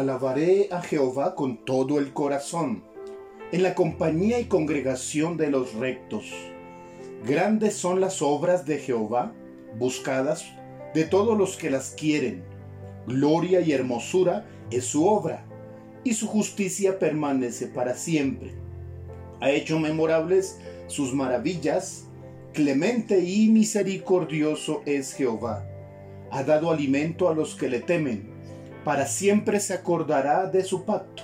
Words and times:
Alabaré 0.00 0.68
a 0.70 0.80
Jehová 0.80 1.34
con 1.34 1.62
todo 1.62 1.98
el 1.98 2.14
corazón, 2.14 2.82
en 3.52 3.62
la 3.62 3.74
compañía 3.74 4.40
y 4.40 4.46
congregación 4.46 5.36
de 5.36 5.50
los 5.50 5.74
rectos. 5.74 6.24
Grandes 7.26 7.74
son 7.74 8.00
las 8.00 8.22
obras 8.22 8.64
de 8.64 8.78
Jehová, 8.78 9.34
buscadas 9.78 10.46
de 10.94 11.04
todos 11.04 11.36
los 11.36 11.58
que 11.58 11.68
las 11.68 11.90
quieren. 11.90 12.42
Gloria 13.06 13.60
y 13.60 13.72
hermosura 13.72 14.46
es 14.70 14.86
su 14.86 15.06
obra, 15.06 15.44
y 16.02 16.14
su 16.14 16.28
justicia 16.28 16.98
permanece 16.98 17.66
para 17.66 17.94
siempre. 17.94 18.52
Ha 19.42 19.50
hecho 19.50 19.78
memorables 19.78 20.58
sus 20.86 21.12
maravillas, 21.12 22.06
clemente 22.54 23.20
y 23.20 23.50
misericordioso 23.50 24.80
es 24.86 25.12
Jehová. 25.12 25.66
Ha 26.30 26.42
dado 26.42 26.70
alimento 26.70 27.28
a 27.28 27.34
los 27.34 27.54
que 27.54 27.68
le 27.68 27.80
temen, 27.80 28.39
para 28.84 29.06
siempre 29.06 29.60
se 29.60 29.74
acordará 29.74 30.46
de 30.46 30.64
su 30.64 30.84
pacto. 30.84 31.22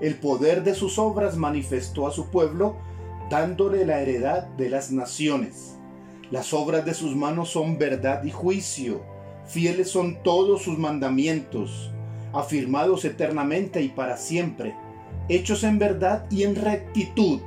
El 0.00 0.16
poder 0.16 0.64
de 0.64 0.74
sus 0.74 0.98
obras 0.98 1.36
manifestó 1.36 2.06
a 2.06 2.12
su 2.12 2.30
pueblo, 2.30 2.76
dándole 3.30 3.86
la 3.86 4.00
heredad 4.00 4.44
de 4.56 4.68
las 4.68 4.90
naciones. 4.90 5.76
Las 6.30 6.52
obras 6.52 6.84
de 6.84 6.94
sus 6.94 7.14
manos 7.14 7.50
son 7.50 7.78
verdad 7.78 8.24
y 8.24 8.30
juicio, 8.30 9.02
fieles 9.46 9.90
son 9.90 10.22
todos 10.22 10.62
sus 10.62 10.78
mandamientos, 10.78 11.92
afirmados 12.32 13.04
eternamente 13.04 13.82
y 13.82 13.88
para 13.88 14.16
siempre, 14.16 14.74
hechos 15.28 15.62
en 15.64 15.78
verdad 15.78 16.26
y 16.30 16.44
en 16.44 16.56
rectitud. 16.56 17.40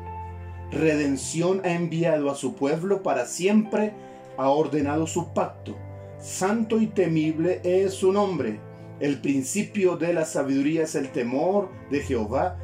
Redención 0.72 1.62
ha 1.64 1.72
enviado 1.72 2.30
a 2.30 2.36
su 2.36 2.56
pueblo 2.56 3.04
para 3.04 3.26
siempre, 3.26 3.94
ha 4.38 4.50
ordenado 4.50 5.08
su 5.08 5.34
pacto. 5.34 5.76
Santo 6.20 6.80
y 6.80 6.88
temible 6.88 7.62
es 7.64 7.94
su 7.94 8.12
nombre. 8.12 8.60
El 9.00 9.20
principio 9.20 9.98
de 9.98 10.14
la 10.14 10.24
sabiduría 10.24 10.84
es 10.84 10.96
el 10.96 11.12
temor 11.12 11.70
de 11.92 12.00
Jehová. 12.00 12.58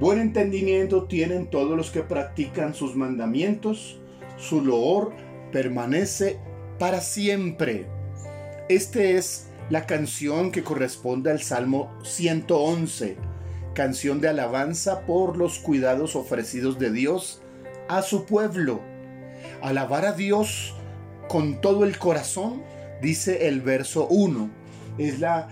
Buen 0.00 0.18
entendimiento 0.18 1.04
tienen 1.04 1.48
todos 1.48 1.76
los 1.76 1.90
que 1.90 2.02
practican 2.02 2.74
sus 2.74 2.96
mandamientos. 2.96 4.00
Su 4.36 4.64
loor 4.64 5.12
permanece 5.52 6.38
para 6.78 7.00
siempre. 7.00 7.86
Este 8.68 9.16
es 9.16 9.48
la 9.70 9.86
canción 9.86 10.50
que 10.50 10.64
corresponde 10.64 11.30
al 11.30 11.40
Salmo 11.40 11.92
111, 12.02 13.16
canción 13.74 14.20
de 14.20 14.28
alabanza 14.28 15.06
por 15.06 15.36
los 15.36 15.60
cuidados 15.60 16.16
ofrecidos 16.16 16.78
de 16.80 16.90
Dios 16.90 17.42
a 17.88 18.02
su 18.02 18.26
pueblo. 18.26 18.80
Alabar 19.62 20.04
a 20.04 20.12
Dios 20.12 20.74
con 21.28 21.60
todo 21.60 21.84
el 21.84 21.96
corazón, 21.96 22.62
dice 23.00 23.46
el 23.46 23.60
verso 23.60 24.08
1. 24.08 24.50
Es 24.98 25.20
la 25.20 25.48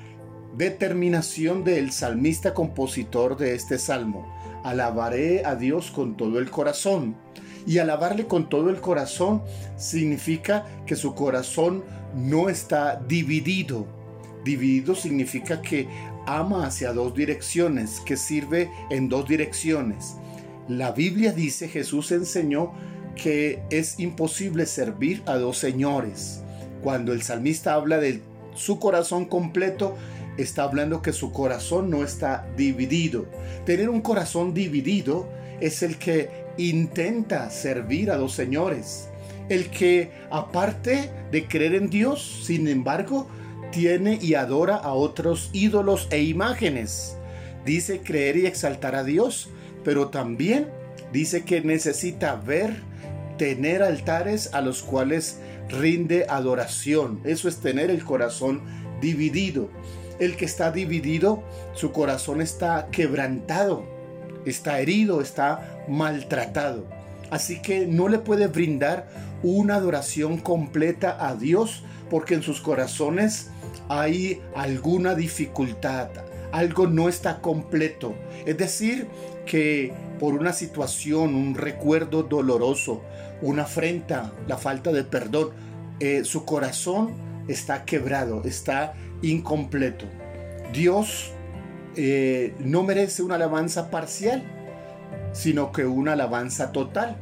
determinación 0.56 1.64
del 1.64 1.92
salmista 1.92 2.54
compositor 2.54 3.36
de 3.36 3.54
este 3.54 3.78
salmo. 3.78 4.26
Alabaré 4.62 5.44
a 5.44 5.56
Dios 5.56 5.90
con 5.90 6.16
todo 6.16 6.38
el 6.38 6.50
corazón. 6.50 7.16
Y 7.66 7.78
alabarle 7.78 8.26
con 8.26 8.48
todo 8.48 8.68
el 8.68 8.80
corazón 8.80 9.42
significa 9.76 10.66
que 10.86 10.96
su 10.96 11.14
corazón 11.14 11.82
no 12.14 12.48
está 12.48 12.96
dividido. 13.08 13.86
Dividido 14.44 14.94
significa 14.94 15.62
que 15.62 15.88
ama 16.26 16.66
hacia 16.66 16.92
dos 16.92 17.14
direcciones, 17.14 18.00
que 18.00 18.16
sirve 18.16 18.70
en 18.90 19.08
dos 19.08 19.26
direcciones. 19.26 20.16
La 20.68 20.92
Biblia 20.92 21.32
dice, 21.32 21.68
Jesús 21.68 22.12
enseñó 22.12 22.72
que 23.16 23.62
es 23.70 23.98
imposible 23.98 24.66
servir 24.66 25.22
a 25.26 25.36
dos 25.36 25.58
señores. 25.58 26.42
Cuando 26.82 27.12
el 27.12 27.22
salmista 27.22 27.74
habla 27.74 27.98
de 27.98 28.22
su 28.54 28.78
corazón 28.78 29.24
completo, 29.24 29.96
está 30.36 30.64
hablando 30.64 31.02
que 31.02 31.12
su 31.12 31.32
corazón 31.32 31.90
no 31.90 32.04
está 32.04 32.46
dividido. 32.56 33.26
Tener 33.64 33.88
un 33.88 34.00
corazón 34.00 34.54
dividido 34.54 35.28
es 35.60 35.82
el 35.82 35.98
que 35.98 36.44
intenta 36.56 37.50
servir 37.50 38.10
a 38.10 38.16
dos 38.16 38.34
señores. 38.34 39.08
El 39.48 39.70
que, 39.70 40.10
aparte 40.30 41.10
de 41.30 41.46
creer 41.46 41.74
en 41.74 41.90
Dios, 41.90 42.42
sin 42.44 42.66
embargo, 42.68 43.28
tiene 43.70 44.18
y 44.20 44.34
adora 44.34 44.76
a 44.76 44.94
otros 44.94 45.50
ídolos 45.52 46.08
e 46.10 46.22
imágenes. 46.22 47.16
Dice 47.64 48.00
creer 48.00 48.36
y 48.36 48.46
exaltar 48.46 48.94
a 48.94 49.04
Dios, 49.04 49.50
pero 49.84 50.08
también 50.08 50.68
dice 51.12 51.44
que 51.44 51.60
necesita 51.60 52.36
ver, 52.36 52.74
tener 53.36 53.82
altares 53.82 54.50
a 54.54 54.60
los 54.60 54.82
cuales 54.82 55.40
rinde 55.68 56.26
adoración. 56.28 57.20
Eso 57.24 57.48
es 57.48 57.58
tener 57.58 57.90
el 57.90 58.04
corazón 58.04 58.62
dividido. 59.00 59.70
El 60.18 60.36
que 60.36 60.44
está 60.44 60.70
dividido, 60.70 61.42
su 61.74 61.92
corazón 61.92 62.40
está 62.40 62.88
quebrantado, 62.90 63.84
está 64.44 64.80
herido, 64.80 65.20
está 65.20 65.82
maltratado. 65.88 66.86
Así 67.30 67.60
que 67.60 67.86
no 67.86 68.08
le 68.08 68.18
puede 68.18 68.46
brindar 68.46 69.08
una 69.42 69.76
adoración 69.76 70.38
completa 70.38 71.16
a 71.26 71.34
Dios 71.34 71.84
porque 72.10 72.34
en 72.34 72.42
sus 72.42 72.60
corazones 72.60 73.50
hay 73.88 74.40
alguna 74.54 75.14
dificultad, 75.14 76.08
algo 76.52 76.86
no 76.86 77.08
está 77.08 77.40
completo. 77.40 78.14
Es 78.46 78.56
decir, 78.56 79.08
que 79.46 79.92
por 80.18 80.34
una 80.34 80.52
situación, 80.52 81.34
un 81.34 81.54
recuerdo 81.54 82.22
doloroso, 82.22 83.02
una 83.42 83.64
afrenta, 83.64 84.32
la 84.46 84.56
falta 84.56 84.92
de 84.92 85.04
perdón, 85.04 85.50
eh, 86.00 86.24
su 86.24 86.44
corazón 86.44 87.14
está 87.48 87.84
quebrado, 87.84 88.42
está 88.44 88.94
incompleto. 89.30 90.06
Dios 90.72 91.32
eh, 91.96 92.54
no 92.58 92.82
merece 92.82 93.22
una 93.22 93.36
alabanza 93.36 93.90
parcial, 93.90 94.42
sino 95.32 95.72
que 95.72 95.86
una 95.86 96.12
alabanza 96.12 96.72
total. 96.72 97.16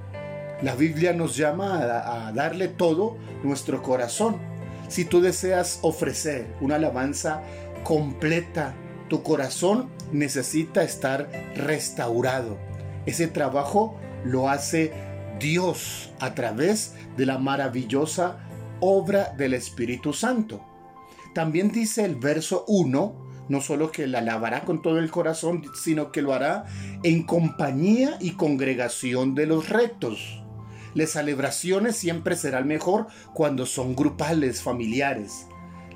La 0.62 0.74
Biblia 0.74 1.12
nos 1.12 1.36
llama 1.36 1.78
a, 1.78 2.28
a 2.28 2.32
darle 2.32 2.68
todo 2.68 3.16
nuestro 3.42 3.82
corazón. 3.82 4.36
Si 4.88 5.04
tú 5.04 5.20
deseas 5.20 5.78
ofrecer 5.82 6.46
una 6.60 6.76
alabanza 6.76 7.42
completa, 7.84 8.74
tu 9.08 9.22
corazón 9.22 9.88
necesita 10.12 10.82
estar 10.82 11.28
restaurado. 11.56 12.58
Ese 13.06 13.26
trabajo 13.26 13.96
lo 14.24 14.48
hace 14.48 14.92
Dios 15.40 16.12
a 16.20 16.34
través 16.34 16.94
de 17.16 17.26
la 17.26 17.38
maravillosa 17.38 18.38
obra 18.80 19.34
del 19.36 19.54
Espíritu 19.54 20.12
Santo. 20.12 20.71
También 21.34 21.70
dice 21.70 22.04
el 22.04 22.16
verso 22.16 22.64
1, 22.68 23.46
no 23.48 23.60
solo 23.60 23.90
que 23.90 24.06
la 24.06 24.18
alabará 24.18 24.64
con 24.64 24.82
todo 24.82 24.98
el 24.98 25.10
corazón, 25.10 25.62
sino 25.74 26.12
que 26.12 26.22
lo 26.22 26.34
hará 26.34 26.64
en 27.02 27.22
compañía 27.24 28.16
y 28.20 28.32
congregación 28.32 29.34
de 29.34 29.46
los 29.46 29.68
rectos. 29.68 30.42
Las 30.94 31.10
celebraciones 31.10 31.96
siempre 31.96 32.36
serán 32.36 32.66
mejor 32.66 33.06
cuando 33.32 33.64
son 33.66 33.96
grupales, 33.96 34.62
familiares. 34.62 35.46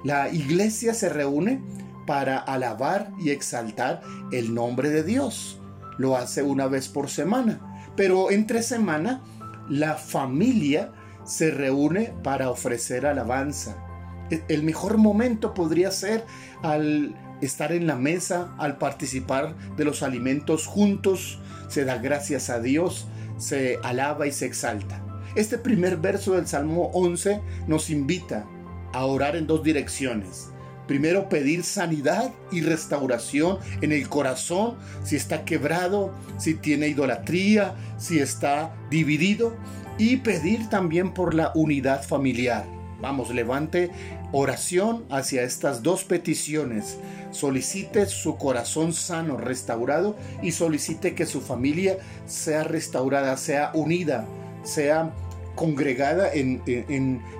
La 0.05 0.31
iglesia 0.31 0.95
se 0.95 1.09
reúne 1.09 1.61
para 2.07 2.39
alabar 2.39 3.11
y 3.19 3.31
exaltar 3.31 4.01
el 4.33 4.55
nombre 4.55 4.89
de 4.91 5.03
Dios. 5.03 5.61
Lo 5.99 6.17
hace 6.17 6.43
una 6.43 6.67
vez 6.67 6.89
por 6.89 7.11
semana. 7.11 7.61
Pero 7.97 8.31
entre 8.31 8.63
semana, 8.63 9.23
la 9.69 9.95
familia 9.95 10.93
se 11.25 11.51
reúne 11.51 12.15
para 12.23 12.51
ofrecer 12.51 13.07
alabanza. 13.07 13.86
E, 14.31 14.43
el 14.49 14.63
mejor 14.63 14.99
momento 14.99 15.55
podría 15.55 15.91
ser 15.91 16.25
al 16.63 17.15
estar 17.41 17.73
en 17.73 17.87
la 17.87 17.97
mesa, 17.97 18.55
al 18.59 18.79
participar 18.79 19.55
de 19.77 19.85
los 19.85 20.03
alimentos 20.03 20.67
juntos, 20.67 21.39
se 21.69 21.85
da 21.85 21.99
gracias 21.99 22.51
a 22.51 22.61
Dios, 22.61 23.07
se 23.39 23.79
alaba 23.83 24.27
y 24.27 24.33
se 24.33 24.47
exalta. 24.47 25.03
Este 25.35 25.59
primer 25.59 25.99
verso 25.99 26.35
del 26.35 26.47
Salmo 26.47 26.91
11 26.95 27.41
nos 27.67 27.91
invita 27.91 28.47
a 28.93 29.05
orar 29.05 29.37
en 29.37 29.47
dos 29.47 29.63
direcciones. 29.63 30.49
Primero 30.87 31.29
pedir 31.29 31.65
sanidad 31.65 32.33
y 32.53 32.63
restauración 32.63 33.59
en 33.81 33.93
el 33.93 34.09
corazón, 34.09 34.77
si 35.05 35.17
está 35.17 35.45
quebrado, 35.45 36.15
si 36.39 36.55
tiene 36.55 36.89
idolatría, 36.89 37.75
si 37.99 38.21
está 38.21 38.75
dividido. 38.89 39.57
Y 39.99 40.19
pedir 40.19 40.69
también 40.69 41.13
por 41.13 41.35
la 41.35 41.53
unidad 41.55 42.03
familiar. 42.03 42.65
Vamos, 43.01 43.35
levante 43.35 43.91
oración 44.33 45.05
hacia 45.11 45.43
estas 45.43 45.83
dos 45.83 46.05
peticiones. 46.05 46.99
Solicite 47.31 48.07
su 48.07 48.37
corazón 48.37 48.93
sano, 48.93 49.37
restaurado 49.37 50.17
y 50.43 50.53
solicite 50.53 51.15
que 51.15 51.27
su 51.27 51.41
familia 51.41 51.99
sea 52.27 52.65
restaurada, 52.65 53.37
sea 53.37 53.71
unida, 53.75 54.27
sea 54.63 55.13
congregada 55.55 56.31
en, 56.33 56.63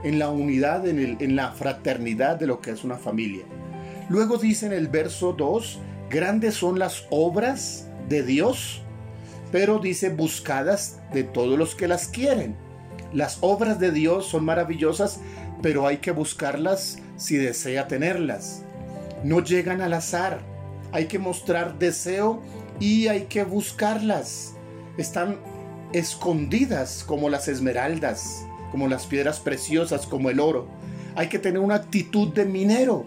la 0.05 0.31
unidad, 0.31 0.87
en, 0.87 1.17
en 1.21 1.37
la 1.37 1.53
fraternidad 1.53 2.37
de 2.39 2.47
lo 2.47 2.61
que 2.61 2.71
es 2.71 2.85
una 2.85 2.97
familia. 2.97 3.45
Luego 4.09 4.39
dice 4.39 4.67
en 4.67 4.73
el 4.73 4.89
verso 4.89 5.33
2, 5.33 5.79
grandes 6.11 6.55
son 6.55 6.79
las 6.79 7.07
obras 7.11 7.89
de 8.09 8.23
Dios, 8.23 8.83
pero 9.53 9.79
dice 9.79 10.11
buscadas 10.11 11.01
de 11.13 11.25
todos 11.25 11.59
los 11.59 11.75
que 11.75 11.89
las 11.89 12.09
quieren. 12.09 12.57
Las 13.13 13.39
obras 13.41 13.79
de 13.79 13.93
Dios 13.93 14.27
son 14.27 14.45
maravillosas, 14.45 15.21
pero 15.63 15.87
hay 15.87 15.99
que 15.99 16.11
buscarlas 16.11 16.99
si 17.17 17.37
desea 17.37 17.89
tenerlas. 17.89 18.63
No 19.25 19.43
llegan 19.43 19.81
al 19.81 19.95
azar. 19.95 20.41
hay 20.93 21.07
que 21.07 21.19
mostrar 21.19 21.79
deseo 21.79 22.43
y 22.79 23.09
hay 23.09 23.23
que 23.23 23.45
buscarlas. 23.45 24.55
Están 24.97 25.39
escondidas 25.93 27.05
como 27.07 27.29
las 27.29 27.49
esmeraldas, 27.49 28.47
como 28.71 28.89
las 28.89 29.07
piedras 29.07 29.41
preciosas, 29.41 30.07
como 30.07 30.31
el 30.31 30.41
oro. 30.41 30.69
Hay 31.15 31.29
que 31.29 31.39
tener 31.39 31.61
una 31.61 31.77
actitud 31.77 32.33
de 32.33 32.45
minero, 32.45 33.07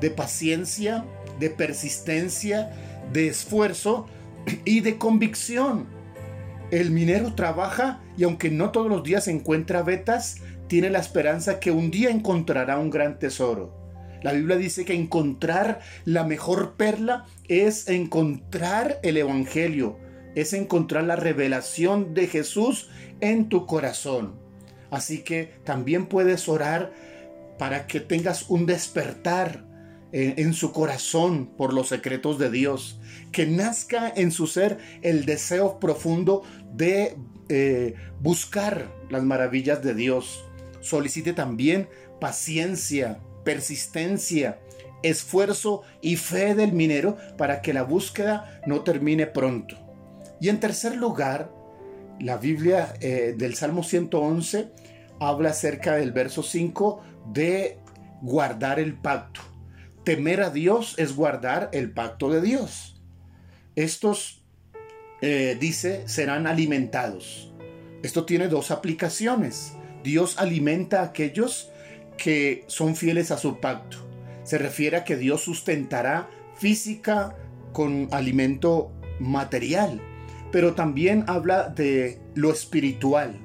de 0.00 0.10
paciencia, 0.10 1.04
de 1.38 1.50
persistencia, 1.50 2.70
de 3.12 3.28
esfuerzo 3.28 4.06
y 4.64 4.80
de 4.80 4.98
convicción. 4.98 5.86
El 6.70 6.90
minero 6.90 7.34
trabaja 7.34 8.00
y 8.16 8.24
aunque 8.24 8.50
no 8.50 8.70
todos 8.70 8.88
los 8.88 9.02
días 9.02 9.28
encuentra 9.28 9.82
vetas, 9.82 10.38
tiene 10.68 10.90
la 10.90 10.98
esperanza 10.98 11.60
que 11.60 11.70
un 11.70 11.90
día 11.90 12.10
encontrará 12.10 12.78
un 12.78 12.90
gran 12.90 13.18
tesoro. 13.18 13.84
La 14.22 14.32
Biblia 14.32 14.56
dice 14.56 14.84
que 14.84 14.94
encontrar 14.94 15.80
la 16.04 16.24
mejor 16.24 16.76
perla 16.76 17.26
es 17.48 17.88
encontrar 17.88 18.98
el 19.02 19.18
Evangelio, 19.18 19.98
es 20.34 20.54
encontrar 20.54 21.04
la 21.04 21.16
revelación 21.16 22.14
de 22.14 22.26
Jesús 22.26 22.88
en 23.20 23.48
tu 23.48 23.66
corazón. 23.66 24.40
Así 24.90 25.18
que 25.18 25.52
también 25.64 26.06
puedes 26.06 26.48
orar 26.48 26.92
para 27.58 27.86
que 27.86 28.00
tengas 28.00 28.48
un 28.48 28.64
despertar 28.64 29.64
en, 30.12 30.54
su 30.54 30.70
corazón 30.70 31.46
por 31.56 31.74
los 31.74 31.88
secretos 31.88 32.38
de 32.38 32.48
Dios, 32.48 33.00
que 33.32 33.46
nazca 33.46 34.12
en 34.14 34.30
su 34.30 34.46
ser 34.46 34.78
el 35.02 35.24
deseo 35.24 35.80
profundo 35.80 36.44
de 36.72 37.16
eh, 37.48 37.94
buscar 38.20 38.92
las 39.10 39.24
maravillas 39.24 39.82
de 39.82 39.92
Dios. 39.94 40.44
Solicite 40.84 41.32
también 41.32 41.88
paciencia, 42.20 43.20
persistencia, 43.42 44.60
esfuerzo 45.02 45.80
y 46.02 46.16
fe 46.16 46.54
del 46.54 46.72
minero 46.72 47.16
para 47.38 47.62
que 47.62 47.72
la 47.72 47.84
búsqueda 47.84 48.60
no 48.66 48.82
termine 48.82 49.26
pronto. 49.26 49.76
Y 50.42 50.50
en 50.50 50.60
tercer 50.60 50.96
lugar, 50.96 51.50
la 52.20 52.36
Biblia 52.36 52.92
eh, 53.00 53.34
del 53.34 53.54
Salmo 53.54 53.82
111 53.82 54.72
habla 55.20 55.50
acerca 55.50 55.96
del 55.96 56.12
verso 56.12 56.42
5 56.42 57.02
de 57.32 57.78
guardar 58.20 58.78
el 58.78 58.94
pacto. 58.94 59.40
Temer 60.04 60.42
a 60.42 60.50
Dios 60.50 60.96
es 60.98 61.16
guardar 61.16 61.70
el 61.72 61.92
pacto 61.92 62.30
de 62.30 62.42
Dios. 62.42 63.02
Estos, 63.74 64.44
eh, 65.22 65.56
dice, 65.58 66.06
serán 66.08 66.46
alimentados. 66.46 67.54
Esto 68.02 68.26
tiene 68.26 68.48
dos 68.48 68.70
aplicaciones. 68.70 69.78
Dios 70.04 70.36
alimenta 70.38 71.00
a 71.00 71.06
aquellos 71.06 71.70
que 72.18 72.64
son 72.68 72.94
fieles 72.94 73.30
a 73.30 73.38
su 73.38 73.58
pacto. 73.58 73.96
Se 74.44 74.58
refiere 74.58 74.98
a 74.98 75.04
que 75.04 75.16
Dios 75.16 75.40
sustentará 75.40 76.28
física 76.56 77.34
con 77.72 78.08
alimento 78.12 78.92
material, 79.18 80.00
pero 80.52 80.74
también 80.74 81.24
habla 81.26 81.70
de 81.70 82.20
lo 82.34 82.52
espiritual, 82.52 83.40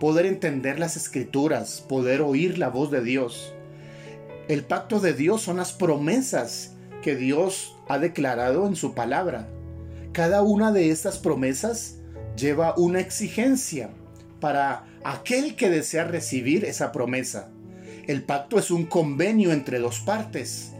poder 0.00 0.26
entender 0.26 0.80
las 0.80 0.96
escrituras, 0.96 1.80
poder 1.88 2.20
oír 2.20 2.58
la 2.58 2.68
voz 2.68 2.90
de 2.90 3.02
Dios. 3.02 3.54
El 4.48 4.64
pacto 4.64 4.98
de 4.98 5.14
Dios 5.14 5.42
son 5.42 5.58
las 5.58 5.72
promesas 5.72 6.74
que 7.00 7.14
Dios 7.14 7.76
ha 7.88 7.98
declarado 7.98 8.66
en 8.66 8.74
su 8.74 8.92
palabra. 8.92 9.48
Cada 10.12 10.42
una 10.42 10.72
de 10.72 10.90
estas 10.90 11.18
promesas 11.18 11.98
lleva 12.36 12.74
una 12.76 12.98
exigencia 12.98 13.90
para 14.42 14.86
aquel 15.04 15.54
que 15.54 15.70
desea 15.70 16.02
recibir 16.02 16.64
esa 16.64 16.90
promesa. 16.90 17.48
El 18.08 18.24
pacto 18.24 18.58
es 18.58 18.72
un 18.72 18.86
convenio 18.86 19.52
entre 19.52 19.78
dos 19.78 20.00
partes. 20.00 20.72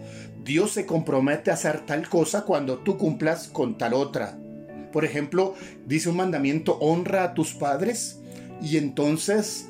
Dios 0.45 0.73
se 0.73 0.85
compromete 0.85 1.53
a 1.53 1.55
hacer 1.55 1.87
tal 1.87 2.09
cosa 2.09 2.43
cuando 2.43 2.79
tú 2.79 2.99
cumplas 2.99 3.47
con 3.47 3.79
tal 3.79 3.95
otra. 3.95 4.37
Por 4.93 5.05
ejemplo, 5.05 5.55
dice 5.87 6.09
un 6.09 6.17
mandamiento, 6.17 6.77
honra 6.81 7.23
a 7.23 7.35
tus 7.35 7.55
padres 7.55 8.21
y 8.61 8.79
entonces 8.79 9.69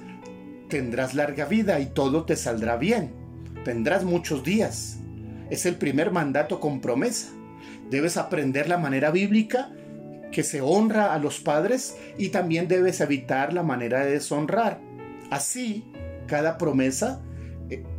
tendrás 0.71 1.15
larga 1.15 1.45
vida 1.45 1.79
y 1.79 1.85
todo 1.85 2.25
te 2.25 2.37
saldrá 2.37 2.79
bien. 2.79 3.13
Tendrás 3.63 4.05
muchos 4.05 4.43
días. 4.43 5.01
Es 5.51 5.67
el 5.67 5.77
primer 5.77 6.13
mandato 6.13 6.61
con 6.61 6.81
promesa. 6.81 7.29
Debes 7.91 8.17
aprender 8.17 8.71
la 8.71 8.79
manera 8.79 9.11
bíblica 9.11 9.71
que 10.33 10.43
se 10.43 10.61
honra 10.61 11.15
a 11.15 11.19
los 11.19 11.41
padres 11.41 11.97
y 12.19 12.31
también 12.31 12.67
debes 12.67 13.01
evitar 13.01 13.53
la 13.53 13.63
manera 13.63 14.05
de 14.05 14.13
deshonrar. 14.13 14.81
Así, 15.31 15.85
cada 16.27 16.59
promesa 16.59 17.23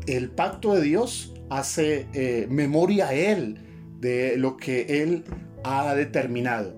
el 0.08 0.30
pacto 0.30 0.76
de 0.76 0.82
Dios 0.82 1.34
hace 1.50 2.08
eh, 2.14 2.48
memoria 2.50 3.10
a 3.10 3.14
Él 3.14 3.60
de 4.00 4.38
lo 4.38 4.58
que 4.58 5.02
Él 5.04 5.24
ha 5.64 5.94
determinado. 5.96 6.76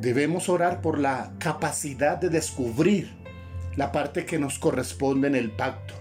Debemos 0.00 0.48
orar 0.48 0.80
por 0.80 0.98
la 0.98 1.34
capacidad 1.38 2.18
de 2.18 2.28
descubrir 2.28 3.12
la 3.76 3.92
parte 3.92 4.24
que 4.24 4.38
nos 4.38 4.58
corresponde 4.58 5.28
en 5.28 5.34
el 5.34 5.50
pacto. 5.50 5.94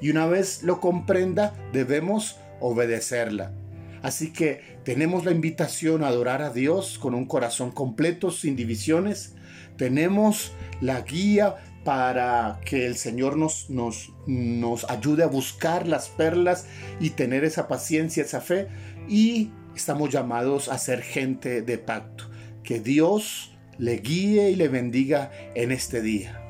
Y 0.00 0.10
una 0.10 0.26
vez 0.26 0.62
lo 0.62 0.80
comprenda, 0.80 1.54
debemos 1.72 2.38
obedecerla. 2.60 3.52
Así 4.02 4.32
que 4.32 4.78
tenemos 4.84 5.24
la 5.24 5.32
invitación 5.32 6.02
a 6.02 6.08
adorar 6.08 6.42
a 6.42 6.50
Dios 6.50 6.98
con 6.98 7.14
un 7.14 7.26
corazón 7.26 7.70
completo, 7.70 8.30
sin 8.30 8.56
divisiones. 8.56 9.34
Tenemos 9.76 10.52
la 10.80 11.02
guía 11.02 11.56
para 11.84 12.60
que 12.64 12.86
el 12.86 12.96
Señor 12.96 13.36
nos, 13.36 13.70
nos, 13.70 14.12
nos 14.26 14.88
ayude 14.90 15.22
a 15.22 15.28
buscar 15.28 15.86
las 15.86 16.08
perlas 16.08 16.66
y 16.98 17.10
tener 17.10 17.44
esa 17.44 17.68
paciencia, 17.68 18.22
esa 18.22 18.40
fe. 18.40 18.68
Y 19.08 19.50
estamos 19.74 20.10
llamados 20.10 20.68
a 20.68 20.78
ser 20.78 21.02
gente 21.02 21.62
de 21.62 21.78
pacto. 21.78 22.24
Que 22.62 22.80
Dios 22.80 23.56
le 23.78 23.98
guíe 23.98 24.50
y 24.50 24.56
le 24.56 24.68
bendiga 24.68 25.30
en 25.54 25.72
este 25.72 26.02
día. 26.02 26.49